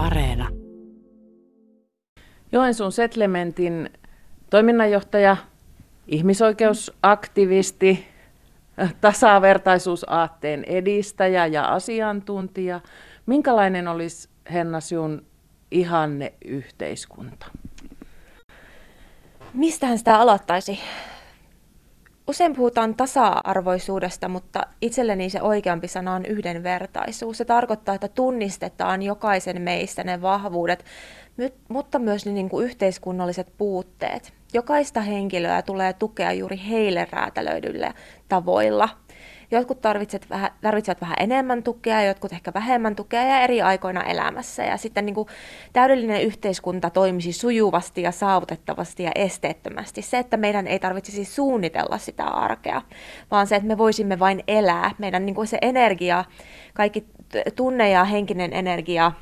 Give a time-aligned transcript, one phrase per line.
[0.00, 0.48] Areena.
[2.52, 3.90] Joensuun Settlementin
[4.50, 5.36] toiminnanjohtaja,
[6.06, 8.06] ihmisoikeusaktivisti,
[9.00, 12.80] tasavertaisuusaatteen edistäjä ja asiantuntija.
[13.26, 15.26] Minkälainen olisi Henna sinun
[15.70, 17.46] ihanne yhteiskunta?
[19.54, 20.80] Mistähän sitä aloittaisi?
[22.30, 27.38] Usein puhutaan tasa-arvoisuudesta, mutta itselleni se oikeampi sana on yhdenvertaisuus.
[27.38, 30.84] Se tarkoittaa, että tunnistetaan jokaisen meistä ne vahvuudet,
[31.68, 34.32] mutta myös ne niin kuin yhteiskunnalliset puutteet.
[34.52, 37.94] Jokaista henkilöä tulee tukea juuri heille räätälöidyillä
[38.28, 38.88] tavoilla–
[39.50, 44.64] Jotkut tarvitsevat vähän, tarvitsevat vähän enemmän tukea, jotkut ehkä vähemmän tukea ja eri aikoina elämässä.
[44.64, 45.28] Ja sitten niin kuin
[45.72, 50.02] täydellinen yhteiskunta toimisi sujuvasti ja saavutettavasti ja esteettömästi.
[50.02, 52.82] Se, että meidän ei tarvitsisi suunnitella sitä arkea,
[53.30, 54.90] vaan se, että me voisimme vain elää.
[54.98, 56.24] Meidän niin kuin se energia,
[56.74, 57.04] kaikki
[57.56, 59.12] tunne ja henkinen energia,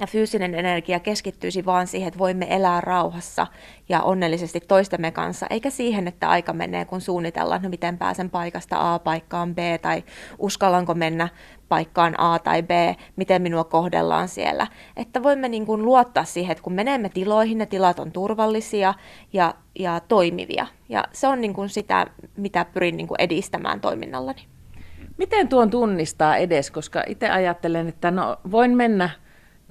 [0.00, 3.46] ja fyysinen energia keskittyisi vaan siihen, että voimme elää rauhassa
[3.88, 8.94] ja onnellisesti toistemme kanssa, eikä siihen, että aika menee, kun suunnitellaan, no miten pääsen paikasta
[8.94, 10.04] A paikkaan B, tai
[10.38, 11.28] uskallanko mennä
[11.68, 12.70] paikkaan A tai B,
[13.16, 14.66] miten minua kohdellaan siellä.
[14.96, 18.94] Että voimme niin kuin luottaa siihen, että kun menemme tiloihin, ne tilat on turvallisia
[19.32, 20.66] ja, ja toimivia.
[20.88, 22.06] Ja se on niin kuin sitä,
[22.36, 24.42] mitä pyrin niin kuin edistämään toiminnallani.
[25.16, 29.10] Miten tuon tunnistaa edes, koska itse ajattelen, että no, voin mennä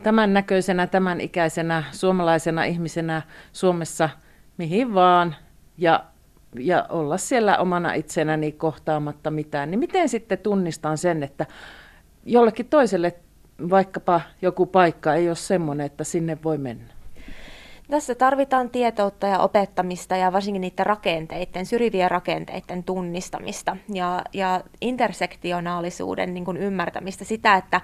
[0.04, 3.22] tämän näköisenä, tämän ikäisenä suomalaisena ihmisenä
[3.54, 4.10] Suomessa
[4.58, 5.36] mihin vaan
[5.78, 6.04] ja,
[6.60, 11.46] ja olla siellä omana itsenäni kohtaamatta mitään, niin miten sitten tunnistan sen, että
[12.26, 13.14] jollekin toiselle
[13.70, 16.94] vaikkapa joku paikka ei ole semmoinen, että sinne voi mennä?
[17.90, 26.34] Tässä tarvitaan tietoutta ja opettamista ja varsinkin niiden rakenteiden, syrjivien rakenteiden tunnistamista ja, ja intersektionaalisuuden
[26.34, 27.82] niin kuin ymmärtämistä, sitä, että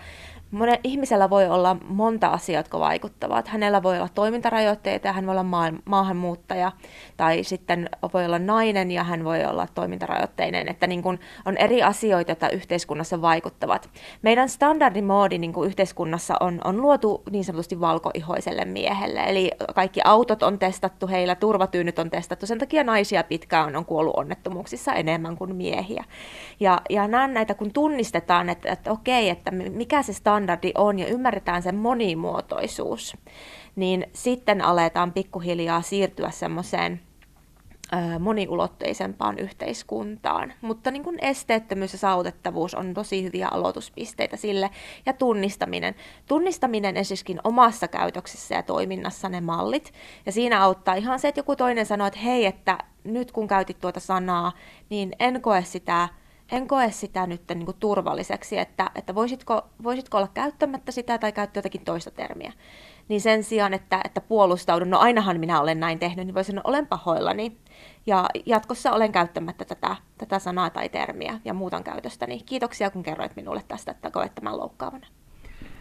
[0.52, 3.48] Monen ihmisellä voi olla monta asiaa, jotka vaikuttavat.
[3.48, 6.72] Hänellä voi olla toimintarajoitteita ja hän voi olla maahanmuuttaja,
[7.18, 10.70] tai sitten voi olla nainen ja hän voi olla toimintarajoitteinen.
[10.70, 13.90] Että niin kun on eri asioita, joita yhteiskunnassa vaikuttavat.
[14.22, 19.20] Meidän standardimoodi niin yhteiskunnassa on, on luotu niin sanotusti valkoihoiselle miehelle.
[19.20, 22.46] Eli kaikki autot on testattu, heillä turvatyynyt on testattu.
[22.46, 26.04] Sen takia naisia pitkään on kuollut onnettomuuksissa enemmän kuin miehiä.
[26.60, 31.08] Ja, ja näitä, kun tunnistetaan, että, että okei, että mikä se standard standardi on ja
[31.08, 33.18] ymmärretään sen monimuotoisuus,
[33.76, 37.02] niin sitten aletaan pikkuhiljaa siirtyä semmoiseen
[38.20, 40.54] moniulotteisempaan yhteiskuntaan.
[40.62, 44.70] Mutta niin kuin esteettömyys ja saavutettavuus on tosi hyviä aloituspisteitä sille,
[45.06, 45.96] ja tunnistaminen.
[46.28, 49.94] Tunnistaminen ensinnäkin omassa käytöksessä ja toiminnassa ne mallit,
[50.26, 53.82] ja siinä auttaa ihan se, että joku toinen sanoo, että hei, että nyt kun käytit
[53.82, 54.52] tuota sanaa,
[54.90, 56.10] niin en koe sitä
[56.52, 61.32] en koe sitä nyt niin kuin turvalliseksi, että, että voisitko, voisitko olla käyttämättä sitä tai
[61.32, 62.54] käyttää jotakin toista termiä.
[63.08, 66.62] Niin sen sijaan, että, että puolustaudun, no ainahan minä olen näin tehnyt, niin voisin sanoa,
[66.66, 67.58] olen pahoillani.
[68.06, 72.40] Ja jatkossa olen käyttämättä tätä, tätä sanaa tai termiä ja muutan käytöstäni.
[72.46, 75.08] Kiitoksia, kun kerroit minulle tästä, että koet tämän loukkaavana.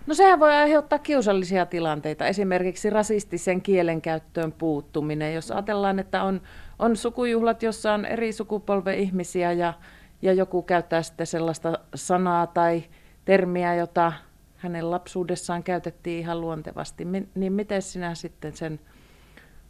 [0.07, 5.35] No sehän voi aiheuttaa kiusallisia tilanteita, esimerkiksi rasistisen kielenkäyttöön puuttuminen.
[5.35, 6.41] Jos ajatellaan, että on,
[6.79, 9.75] on sukujuhlat, jossa on eri sukupolven ihmisiä ja
[10.23, 12.85] ja joku käyttää sitten sellaista sanaa tai
[13.25, 14.13] termiä, jota
[14.57, 17.05] hänen lapsuudessaan käytettiin ihan luontevasti,
[17.35, 18.81] niin miten sinä sitten sen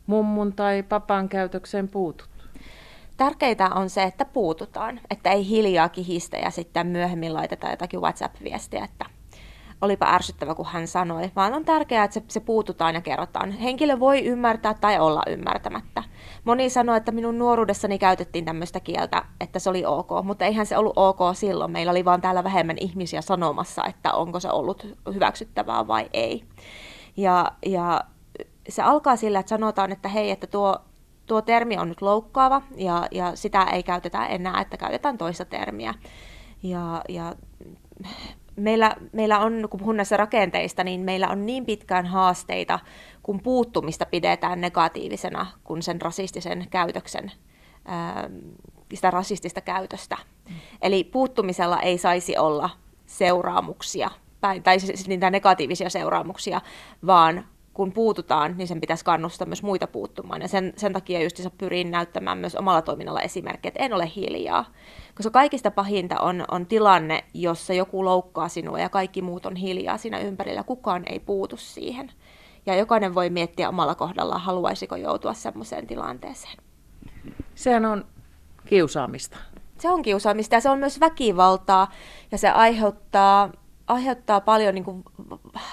[0.07, 2.29] mummun tai papan käytökseen puutut?
[3.17, 8.85] Tärkeintä on se, että puututaan, että ei hiljaa kihistä ja sitten myöhemmin laitetaan jotakin WhatsApp-viestiä,
[8.85, 9.05] että
[9.81, 13.51] olipa ärsyttävä, kun hän sanoi, vaan on tärkeää, että se, se puututaan ja kerrotaan.
[13.51, 16.03] Henkilö voi ymmärtää tai olla ymmärtämättä.
[16.45, 20.79] Moni sanoi, että minun nuoruudessani käytettiin tämmöistä kieltä, että se oli ok, mutta eihän se
[20.79, 21.71] ollut ok silloin.
[21.71, 26.45] Meillä oli vaan täällä vähemmän ihmisiä sanomassa, että onko se ollut hyväksyttävää vai ei.
[27.17, 28.01] Ja, ja
[28.69, 30.77] se alkaa sillä, että sanotaan, että hei, että tuo,
[31.27, 35.95] tuo termi on nyt loukkaava ja, ja sitä ei käytetä enää, että käytetään toista termiä.
[36.63, 37.35] Ja, ja
[38.57, 42.79] meillä, meillä on, kun puhun näistä rakenteista, niin meillä on niin pitkään haasteita,
[43.23, 47.33] kun puuttumista pidetään negatiivisena kuin sen rasistisen käytöksen,
[48.95, 50.17] sitä rasistista käytöstä.
[50.49, 50.55] Mm.
[50.83, 52.71] Eli puuttumisella ei saisi olla
[53.07, 54.11] seuraamuksia,
[54.63, 56.61] tai siis niitä negatiivisia seuraamuksia,
[57.07, 57.45] vaan
[57.77, 60.43] kun puututaan, niin sen pitäisi kannustaa myös muita puuttumaan.
[60.43, 64.65] Ja sen, sen takia just pyrin näyttämään myös omalla toiminnalla esimerkkiä, että en ole hiljaa.
[65.15, 69.99] Koska kaikista pahinta on, on tilanne, jossa joku loukkaa sinua ja kaikki muut on hiljaa
[69.99, 70.63] siinä ympärillä.
[70.63, 72.13] Kukaan ei puutu siihen.
[72.67, 76.57] Ja jokainen voi miettiä omalla kohdallaan, haluaisiko joutua semmoiseen tilanteeseen.
[77.55, 78.05] Sehän on
[78.67, 79.39] kiusaamista.
[79.79, 81.93] Se on kiusaamista ja se on myös väkivaltaa
[82.33, 83.53] ja se aiheuttaa
[83.87, 85.03] aiheuttaa paljon niin kuin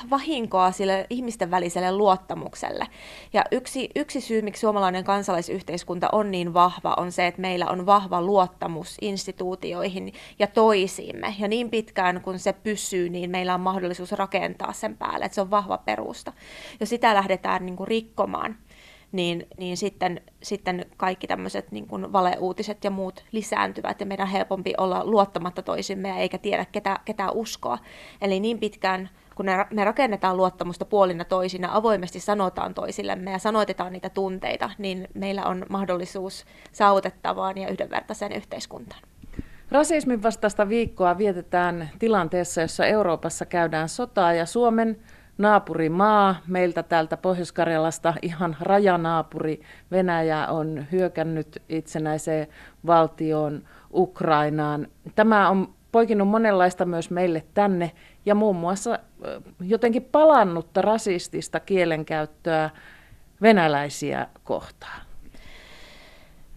[0.10, 2.88] vahinkoa sille ihmisten väliselle luottamukselle.
[3.34, 7.86] Ja yksi, yksi syy, miksi suomalainen kansalaisyhteiskunta on niin vahva, on se, että meillä on
[7.86, 11.36] vahva luottamus instituutioihin ja toisiimme.
[11.40, 15.42] Ja niin pitkään kun se pysyy, niin meillä on mahdollisuus rakentaa sen päälle, että se
[15.42, 16.34] on vahva perusta.
[16.80, 18.56] Jos sitä lähdetään niin kuin rikkomaan,
[19.14, 24.32] niin, niin sitten, sitten kaikki tämmöiset niin kuin valeuutiset ja muut lisääntyvät ja meidän on
[24.32, 27.78] helpompi olla luottamatta toisimme ja eikä tiedä ketä, ketä uskoa.
[28.22, 34.10] Eli niin pitkään kun me rakennetaan luottamusta puolina toisina, avoimesti sanotaan toisillemme ja sanoitetaan niitä
[34.10, 39.02] tunteita, niin meillä on mahdollisuus saavutettavaan ja yhdenvertaiseen yhteiskuntaan.
[39.72, 45.00] Rasismin vastaista viikkoa vietetään tilanteessa, jossa Euroopassa käydään sotaa ja Suomen
[45.38, 52.48] naapurimaa meiltä täältä Pohjois-Karjalasta, ihan rajanaapuri Venäjä on hyökännyt itsenäiseen
[52.86, 53.64] valtioon
[53.94, 54.88] Ukrainaan.
[55.16, 57.92] Tämä on poikinut monenlaista myös meille tänne
[58.26, 59.00] ja muun muassa
[59.60, 62.70] jotenkin palannutta rasistista kielenkäyttöä
[63.42, 65.02] venäläisiä kohtaan.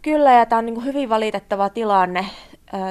[0.02, 2.26] Kyllä, ja tämä on niin hyvin valitettava tilanne.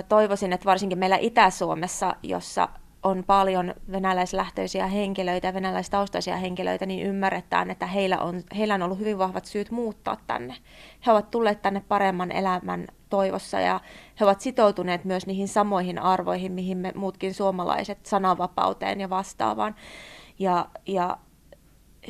[0.10, 2.70] Toivoisin, että varsinkin meillä Itä-Suomessa, jossa
[3.06, 9.00] on paljon venäläislähtöisiä henkilöitä ja venäläistaustaisia henkilöitä, niin ymmärretään, että heillä on, heillä on ollut
[9.00, 10.56] hyvin vahvat syyt muuttaa tänne.
[11.06, 13.80] He ovat tulleet tänne paremman elämän toivossa ja
[14.20, 19.76] he ovat sitoutuneet myös niihin samoihin arvoihin, mihin me muutkin suomalaiset sananvapauteen ja vastaavaan.
[20.40, 21.18] Ja, ja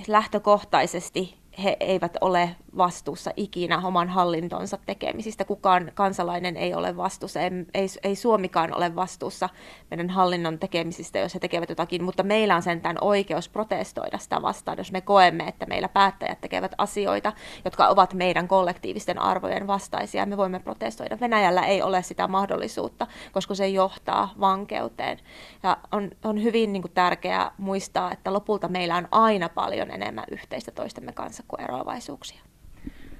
[0.07, 5.45] lähtökohtaisesti he eivät ole vastuussa ikinä oman hallintonsa tekemisistä.
[5.45, 9.49] Kukaan kansalainen ei ole vastuussa, ei, ei, ei Suomikaan ole vastuussa
[9.91, 14.77] meidän hallinnon tekemisistä, jos he tekevät jotakin, mutta meillä on sentään oikeus protestoida sitä vastaan,
[14.77, 17.33] jos me koemme, että meillä päättäjät tekevät asioita,
[17.65, 20.25] jotka ovat meidän kollektiivisten arvojen vastaisia.
[20.25, 21.17] Me voimme protestoida.
[21.19, 25.19] Venäjällä ei ole sitä mahdollisuutta, koska se johtaa vankeuteen.
[25.63, 30.25] Ja on, on hyvin niin kuin, tärkeää muistaa, että lopulta meillä on aina paljon enemmän
[30.31, 32.41] yhteistä toistemme kanssa kuin eroavaisuuksia.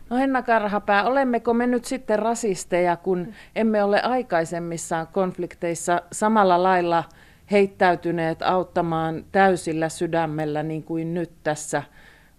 [0.10, 7.04] No Henna Karhapää, olemmeko me nyt sitten rasisteja, kun emme ole aikaisemmissa konflikteissa samalla lailla
[7.52, 11.84] heittäytyneet auttamaan täysillä sydämellä niin kuin nyt tässä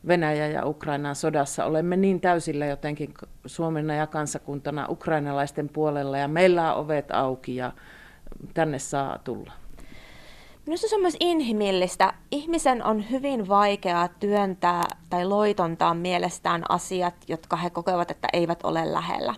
[0.07, 1.65] Venäjä ja Ukrainan sodassa.
[1.65, 3.15] Olemme niin täysillä jotenkin
[3.47, 7.73] Suomena ja kansakuntana ukrainalaisten puolella ja meillä on ovet auki ja
[8.55, 9.53] tänne saa tulla.
[10.67, 12.15] Minusta se on myös inhimillistä.
[12.31, 18.93] Ihmisen on hyvin vaikeaa työntää tai loitontaa mielestään asiat, jotka he kokevat, että eivät ole
[18.93, 19.35] lähellä.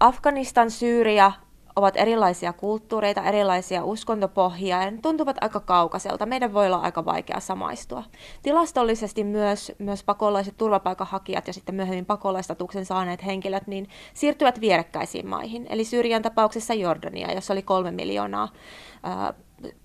[0.00, 1.32] Afganistan, Syyria
[1.76, 6.26] ovat erilaisia kulttuureita, erilaisia uskontopohjia ja ne tuntuvat aika kaukaiselta.
[6.26, 8.04] Meidän voi olla aika vaikea samaistua.
[8.42, 15.66] Tilastollisesti myös, myös pakolaiset turvapaikanhakijat ja sitten myöhemmin pakolaistatuksen saaneet henkilöt niin siirtyvät vierekkäisiin maihin.
[15.70, 18.48] Eli Syyrian tapauksessa Jordania, jossa oli kolme miljoonaa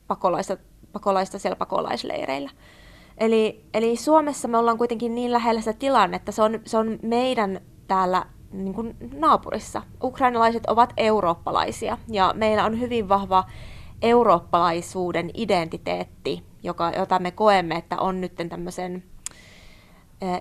[0.08, 0.58] pakolaista,
[0.92, 2.50] pakolaista siellä pakolaisleireillä.
[3.18, 7.62] Eli, eli Suomessa me ollaan kuitenkin niin lähellä sitä tilannetta, se on, se on meidän
[7.88, 9.82] täällä niin kuin naapurissa.
[10.04, 13.44] Ukrainalaiset ovat eurooppalaisia ja meillä on hyvin vahva
[14.02, 19.04] eurooppalaisuuden identiteetti, joka, jota me koemme, että on nyt tämmöisen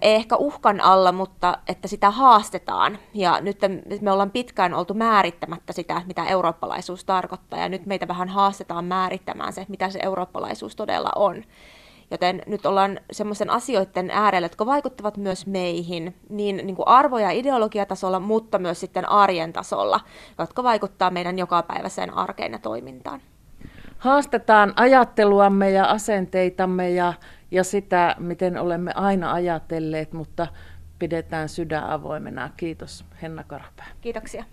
[0.00, 2.99] ei ehkä uhkan alla, mutta että sitä haastetaan.
[3.14, 3.58] Ja nyt
[4.00, 9.52] me ollaan pitkään oltu määrittämättä sitä, mitä eurooppalaisuus tarkoittaa, ja nyt meitä vähän haastetaan määrittämään
[9.52, 11.44] se, mitä se eurooppalaisuus todella on.
[12.11, 17.31] Joten nyt ollaan semmoisen asioiden äärellä, jotka vaikuttavat myös meihin, niin, niin kuin arvo- ja
[17.31, 20.01] ideologiatasolla, mutta myös sitten arjen tasolla,
[20.39, 23.20] jotka vaikuttaa meidän jokapäiväiseen arkeen ja toimintaan.
[23.98, 27.15] Haastetaan ajatteluamme ja asenteitamme ja
[27.53, 30.47] ja sitä, miten olemme aina ajatelleet, mutta
[30.99, 32.51] pidetään sydän avoimena.
[32.56, 33.87] Kiitos Henna Karpää.
[34.01, 34.44] Kiitoksia.